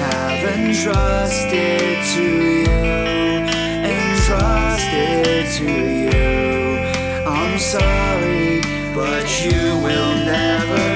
[0.00, 2.24] have entrusted to
[2.64, 2.80] you.
[3.96, 5.70] Entrusted to
[6.04, 6.18] you.
[7.26, 8.60] I'm sorry,
[8.92, 10.89] but you will never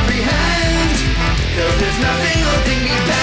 [0.00, 0.90] comprehend.
[1.56, 3.19] Cause there's nothing holding me back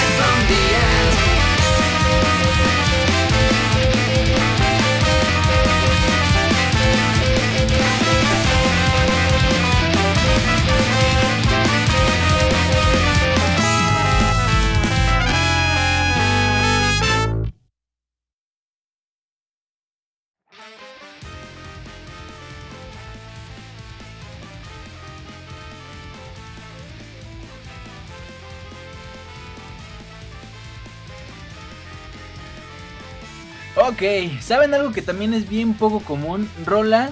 [33.98, 36.48] Ok, ¿saben algo que también es bien poco común?
[36.64, 37.10] Rolas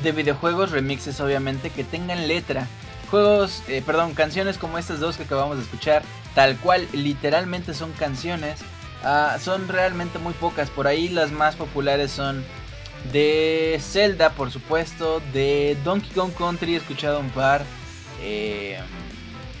[0.00, 2.68] de videojuegos, remixes obviamente, que tengan letra.
[3.10, 6.04] Juegos, eh, perdón, canciones como estas dos que acabamos de escuchar,
[6.36, 8.60] tal cual, literalmente son canciones.
[9.02, 10.70] ah, son realmente muy pocas.
[10.70, 12.44] Por ahí las más populares son
[13.12, 17.64] de Zelda, por supuesto, de Donkey Kong Country, he escuchado un par.
[18.22, 18.78] eh,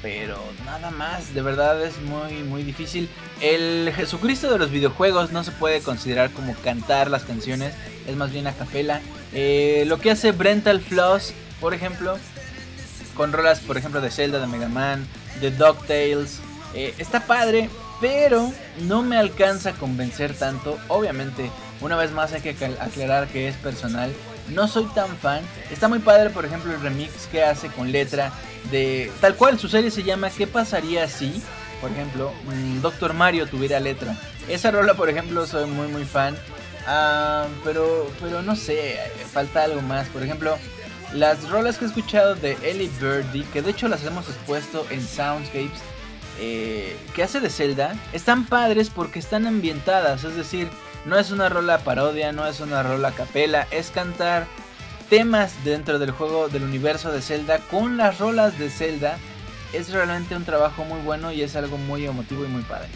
[0.02, 3.08] pero nada más, de verdad es muy muy difícil.
[3.40, 7.74] El Jesucristo de los videojuegos no se puede considerar como cantar las canciones,
[8.06, 9.00] es más bien a capela.
[9.32, 12.18] Eh, lo que hace Brental Floss, por ejemplo,
[13.14, 15.06] con rolas, por ejemplo, de Zelda, de Mega Man,
[15.40, 16.40] de DuckTales,
[16.74, 17.68] eh, está padre,
[18.00, 18.50] pero
[18.82, 20.78] no me alcanza a convencer tanto.
[20.88, 24.12] Obviamente, una vez más hay que aclarar que es personal.
[24.52, 25.42] No soy tan fan.
[25.70, 28.32] Está muy padre, por ejemplo, el remix que hace con letra
[28.70, 31.42] de tal cual su serie se llama ¿Qué pasaría si,
[31.80, 34.16] por ejemplo, mm, Doctor Mario tuviera letra?
[34.48, 36.36] Esa rola, por ejemplo, soy muy muy fan.
[36.86, 38.98] Ah, pero pero no sé,
[39.32, 40.08] falta algo más.
[40.08, 40.56] Por ejemplo,
[41.14, 45.06] las rolas que he escuchado de Ellie Birdie, que de hecho las hemos expuesto en
[45.06, 45.80] Soundscapes,
[46.38, 50.68] eh, que hace de Zelda, están padres porque están ambientadas, es decir,
[51.04, 54.46] no es una rola parodia, no es una rola capela, es cantar
[55.08, 59.18] temas dentro del juego del universo de Zelda con las rolas de Zelda.
[59.72, 62.88] Es realmente un trabajo muy bueno y es algo muy emotivo y muy padre.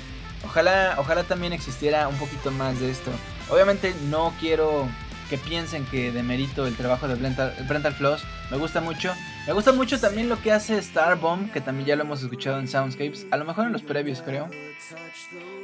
[0.45, 3.11] Ojalá, ojalá también existiera un poquito más de esto.
[3.49, 4.89] Obviamente no quiero
[5.29, 8.25] que piensen que demerito el trabajo de Brental, Floss.
[8.51, 9.13] Me gusta mucho.
[9.47, 12.69] Me gusta mucho también lo que hace Starbomb, que también ya lo hemos escuchado en
[12.69, 13.27] Soundscapes.
[13.31, 14.49] A lo mejor en los previos, creo.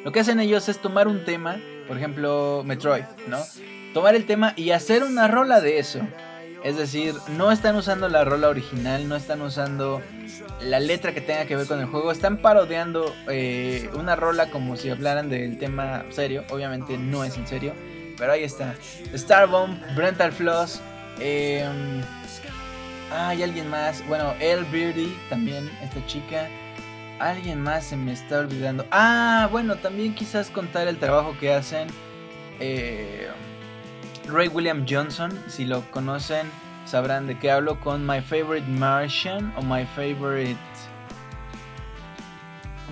[0.05, 3.39] Lo que hacen ellos es tomar un tema, por ejemplo, Metroid, ¿no?
[3.95, 6.01] Tomar el tema y hacer una rola de eso.
[6.63, 10.03] Es decir, no están usando la rola original, no están usando
[10.61, 14.77] la letra que tenga que ver con el juego, están parodiando eh, una rola como
[14.77, 16.45] si hablaran del tema serio.
[16.51, 17.73] Obviamente no es en serio,
[18.21, 18.75] pero ahí está.
[19.17, 20.81] Starbomb, Brental Floss,
[21.19, 21.67] eh,
[23.11, 24.07] ah, hay alguien más.
[24.07, 26.47] Bueno, El Birdie también, esta chica.
[27.19, 28.87] Alguien más se me está olvidando.
[28.91, 31.89] Ah, bueno, también quizás contar el trabajo que hacen.
[32.61, 33.29] eh,
[34.29, 36.49] Ray William Johnson, si lo conocen,
[36.85, 40.57] sabrán de qué hablo con My Favorite Martian o My Favorite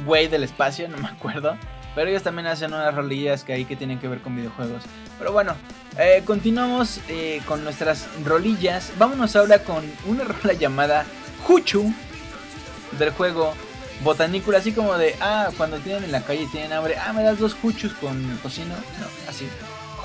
[0.07, 1.57] Way del espacio, no me acuerdo.
[1.95, 4.85] Pero ellos también hacen unas rolillas que hay que tienen que ver con videojuegos.
[5.19, 5.55] Pero bueno,
[5.99, 8.93] eh, continuamos eh, con nuestras rolillas.
[8.99, 11.05] Vámonos ahora con una rola llamada
[11.49, 11.93] Huchu
[12.99, 13.53] del juego
[14.03, 14.59] Botanícula.
[14.59, 17.39] Así como de, ah, cuando tienen en la calle y tienen hambre, ah, me das
[17.39, 18.75] dos Huchus con tocino.
[18.75, 19.49] No, así.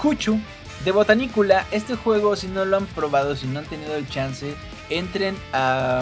[0.04, 0.40] Huchu
[0.84, 4.54] de Botanícula, este juego, si no lo han probado, si no han tenido el chance,
[4.90, 6.02] entren a,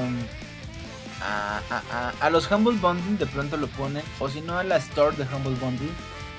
[1.22, 4.64] a, a- a- a los Humble Bundle, de pronto lo ponen, o si no a
[4.64, 5.90] la store de Humble Bundle.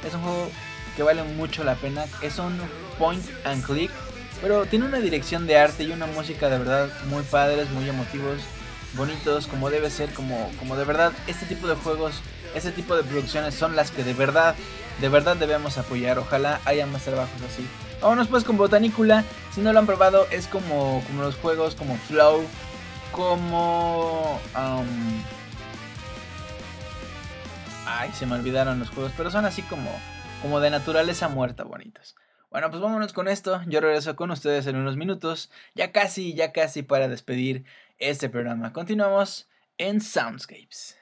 [0.05, 0.51] Es un juego
[0.97, 2.59] que vale mucho la pena, es un
[2.99, 3.90] point and click,
[4.40, 8.40] pero tiene una dirección de arte y una música de verdad muy padres, muy emotivos,
[8.95, 12.20] bonitos, como debe ser, como, como de verdad este tipo de juegos,
[12.55, 14.55] este tipo de producciones son las que de verdad,
[15.01, 16.18] de verdad debemos apoyar.
[16.18, 17.66] Ojalá haya más trabajos así.
[18.01, 19.24] Vámonos pues con Botanícula.
[19.55, 22.45] Si no lo han probado, es como, como los juegos como Flow,
[23.12, 24.40] como...
[27.86, 29.90] Ay, se me olvidaron los juegos, pero son así como,
[30.43, 32.16] como de naturaleza muerta, bonitos.
[32.51, 33.62] Bueno, pues vámonos con esto.
[33.68, 35.51] Yo regreso con ustedes en unos minutos.
[35.74, 37.64] Ya casi, ya casi para despedir
[37.99, 38.72] este programa.
[38.72, 40.99] Continuamos en Soundscapes.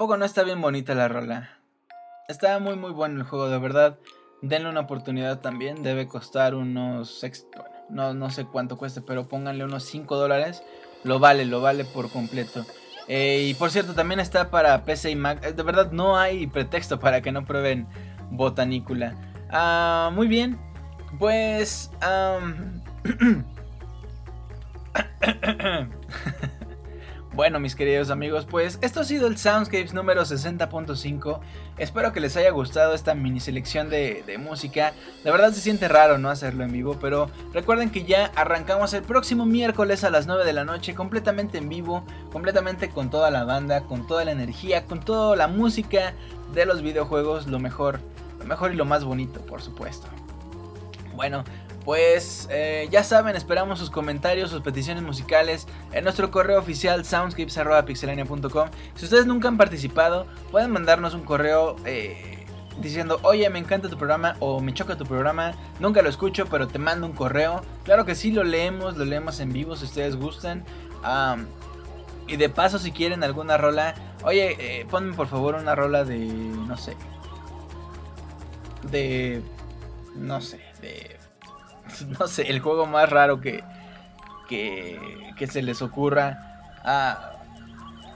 [0.00, 1.58] Poco no está bien bonita la rola?
[2.26, 3.98] Está muy muy bueno el juego, de verdad.
[4.40, 5.82] Denle una oportunidad también.
[5.82, 7.22] Debe costar unos...
[7.54, 10.62] bueno, no, no sé cuánto cueste, pero pónganle unos 5 dólares.
[11.04, 12.64] Lo vale, lo vale por completo.
[13.08, 15.44] Eh, y por cierto, también está para PC y Mac.
[15.44, 17.86] Eh, De verdad, no hay pretexto para que no prueben
[18.30, 19.14] Botanicula.
[19.50, 20.58] Ah, muy bien.
[21.18, 21.90] Pues...
[27.32, 31.38] Bueno, mis queridos amigos, pues esto ha sido el Soundscapes número 60.5.
[31.78, 34.94] Espero que les haya gustado esta mini selección de, música.
[35.22, 39.04] De verdad se siente raro no hacerlo en vivo, pero recuerden que ya arrancamos el
[39.04, 42.02] próximo miércoles a las 9 de la noche, completamente en vivo,
[42.32, 46.14] completamente con toda la banda, con toda la energía, con toda la música
[46.52, 48.00] de los videojuegos, lo mejor,
[48.40, 50.08] lo mejor y lo más bonito, por supuesto.
[51.14, 51.44] Bueno,
[51.84, 58.68] pues eh, ya saben, esperamos sus comentarios, sus peticiones musicales en nuestro correo oficial soundscapes.pixelania.com.
[58.94, 62.46] Si ustedes nunca han participado, pueden mandarnos un correo eh,
[62.80, 66.68] diciendo, oye, me encanta tu programa o me choca tu programa, nunca lo escucho, pero
[66.68, 67.62] te mando un correo.
[67.84, 70.64] Claro que sí, lo leemos, lo leemos en vivo si ustedes gustan.
[72.26, 76.18] Y de paso, si quieren alguna rola, oye, eh, ponme por favor una rola de,
[76.18, 76.94] no sé,
[78.82, 79.42] de,
[80.14, 81.19] no sé, de
[82.18, 83.62] no sé, el juego más raro que,
[84.48, 84.98] que,
[85.36, 86.72] que se les ocurra.
[86.84, 87.32] Ah,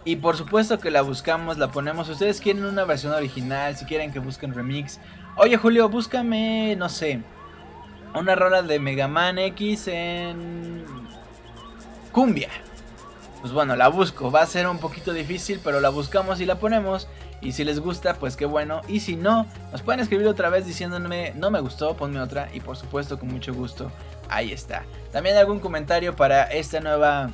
[0.05, 2.09] y por supuesto que la buscamos, la ponemos.
[2.09, 5.01] Ustedes quieren una versión original, si quieren que busquen remix.
[5.37, 7.21] Oye Julio, búscame, no sé,
[8.15, 10.85] una rola de Mega Man X en
[12.13, 12.49] cumbia.
[13.45, 14.31] Pues bueno, la busco.
[14.31, 17.09] Va a ser un poquito difícil, pero la buscamos y la ponemos.
[17.43, 18.81] Y si les gusta, pues qué bueno.
[18.89, 22.49] Y si no, nos pueden escribir otra vez diciéndome no me gustó, ponme otra.
[22.55, 23.93] Y por supuesto, con mucho gusto,
[24.31, 24.85] ahí está.
[25.13, 27.33] También algún comentario para esta nueva.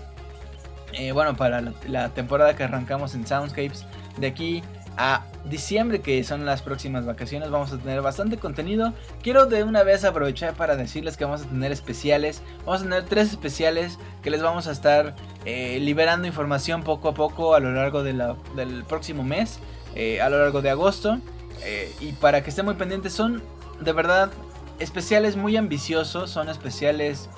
[0.95, 3.87] eh, bueno, para la, la temporada que arrancamos en Soundscapes.
[4.19, 4.65] De aquí
[4.97, 8.93] a diciembre, que son las próximas vacaciones, vamos a tener bastante contenido.
[9.23, 12.43] Quiero de una vez aprovechar para decirles que vamos a tener especiales.
[12.67, 15.15] Vamos a tener tres especiales que les vamos a estar
[15.45, 19.59] eh, liberando información poco a poco a lo largo de la- del próximo mes
[19.95, 21.19] eh, a lo largo de agosto.
[21.65, 23.43] eh, y para que estén muy pendientes, son
[23.81, 24.31] de verdad
[24.79, 26.31] especiales muy ambiciosos.
[26.31, 27.29] Son especiales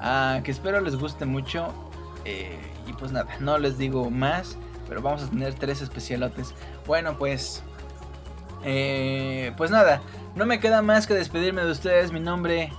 [0.00, 1.72] ah, que espero les guste mucho.
[2.86, 4.56] y pues nada, no les digo más.
[4.92, 6.52] Pero vamos a tener tres especialotes.
[6.86, 7.62] Bueno, pues.
[8.62, 10.02] eh, pues nada,
[10.36, 12.12] no me queda más que despedirme de ustedes.
[12.12, 12.70] Mi nombre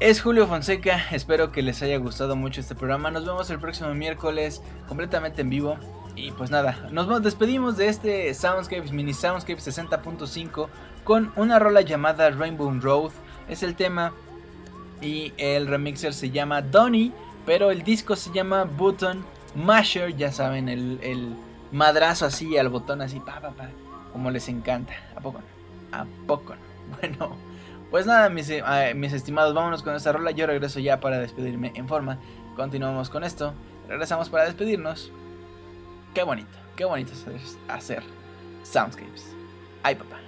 [0.00, 1.02] es Julio Fonseca.
[1.12, 3.10] Espero que les haya gustado mucho este programa.
[3.10, 5.78] Nos vemos el próximo miércoles completamente en vivo.
[6.14, 10.68] Y pues nada, nos despedimos de este Soundscapes, mini Soundscapes 60.5
[11.04, 13.12] con una rola llamada Rainbow Road.
[13.48, 14.12] Es el tema
[15.00, 17.14] y el remixer se llama Donny,
[17.46, 19.24] pero el disco se llama Button
[19.56, 21.34] Masher, ya saben, el, el
[21.72, 23.70] madrazo así al botón así, pa, pa, pa,
[24.12, 24.92] como les encanta.
[25.16, 25.98] ¿A poco no?
[25.98, 26.66] ¿A poco no?
[27.00, 27.36] Bueno,
[27.90, 28.62] pues nada, mis, eh,
[28.94, 30.30] mis estimados, vámonos con esta rola.
[30.30, 32.18] Yo regreso ya para despedirme en forma.
[32.54, 33.54] Continuamos con esto.
[33.88, 35.10] Regresamos para despedirnos.
[36.14, 38.02] Qué bonito, qué bonito hacer, hacer
[38.62, 39.34] soundscapes.
[39.82, 40.25] Ay, papá.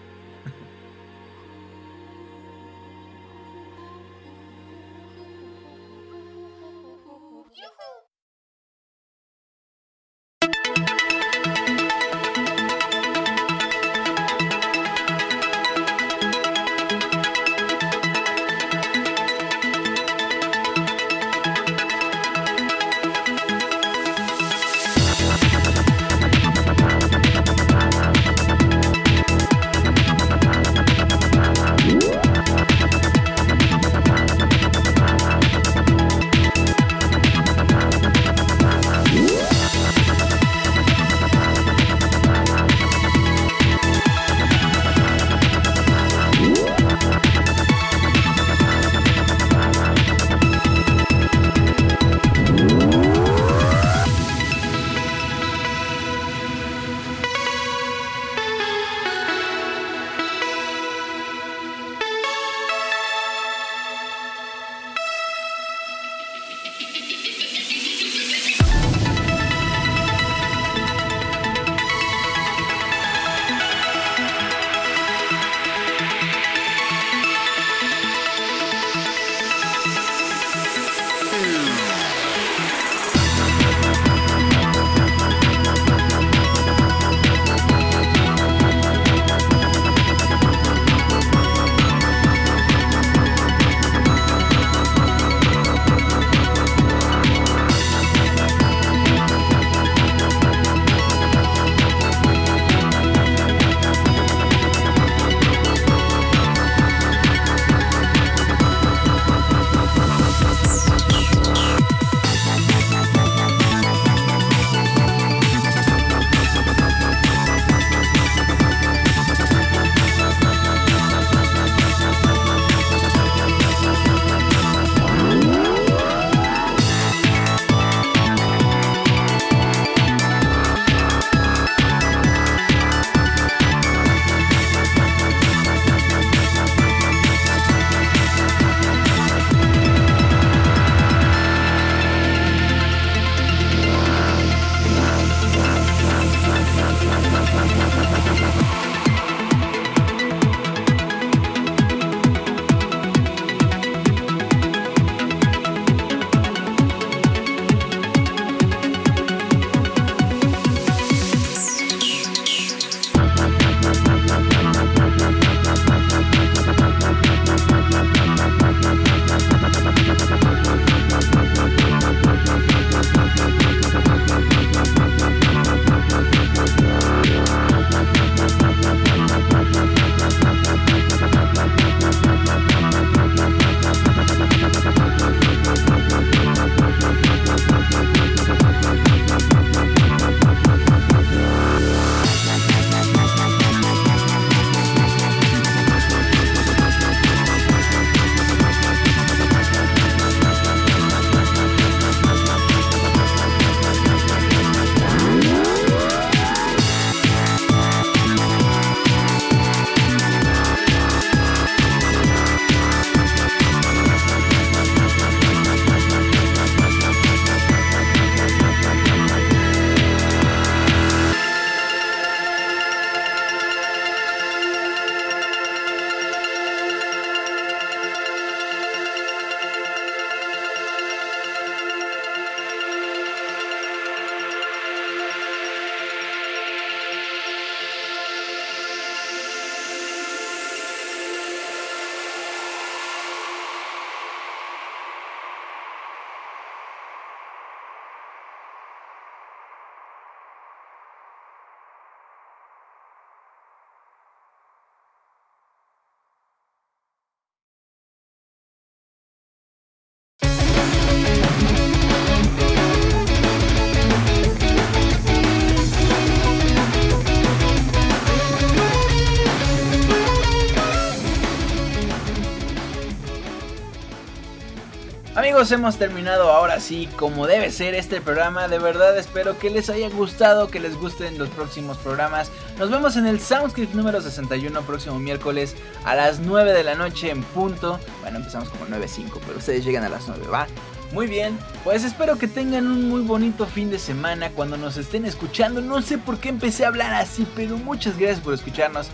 [275.59, 278.69] Hemos terminado ahora sí como debe ser este programa.
[278.69, 282.53] De verdad espero que les haya gustado, que les gusten los próximos programas.
[282.79, 287.31] Nos vemos en el Soundscript número 61 próximo miércoles a las 9 de la noche
[287.31, 287.99] en punto.
[288.21, 290.69] Bueno, empezamos como 9.05, pero ustedes llegan a las 9, ¿va?
[291.11, 295.25] Muy bien, pues espero que tengan un muy bonito fin de semana cuando nos estén
[295.25, 295.81] escuchando.
[295.81, 299.09] No sé por qué empecé a hablar así, pero muchas gracias por escucharnos.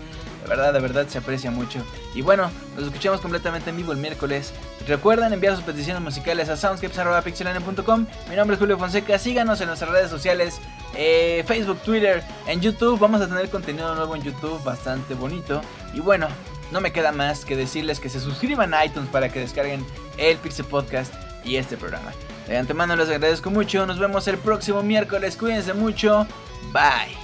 [0.44, 1.82] De verdad, de verdad se aprecia mucho.
[2.14, 4.52] Y bueno, nos escuchamos completamente en vivo el miércoles.
[4.86, 8.06] Recuerden enviar sus peticiones musicales a soundscapes.pixelania.com.
[8.28, 9.18] Mi nombre es Julio Fonseca.
[9.18, 10.60] Síganos en nuestras redes sociales.
[10.94, 13.00] eh, Facebook, Twitter, en YouTube.
[13.00, 15.62] Vamos a tener contenido nuevo en YouTube bastante bonito.
[15.94, 16.28] Y bueno,
[16.70, 19.84] no me queda más que decirles que se suscriban a iTunes para que descarguen
[20.18, 22.12] el Pixel Podcast y este programa.
[22.46, 23.86] De antemano les agradezco mucho.
[23.86, 25.38] Nos vemos el próximo miércoles.
[25.38, 26.26] Cuídense mucho.
[26.70, 27.23] Bye.